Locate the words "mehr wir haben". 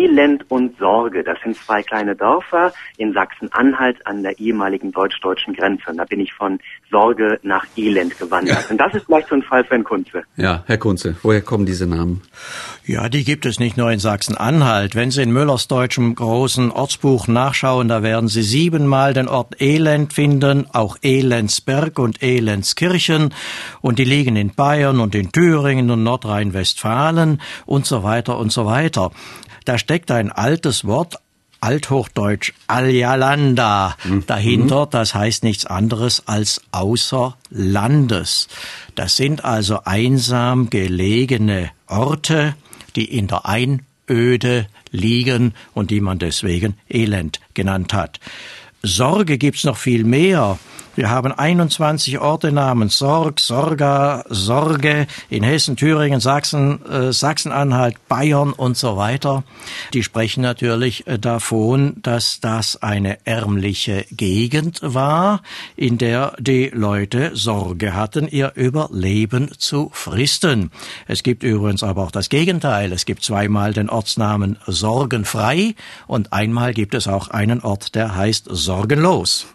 50.04-51.30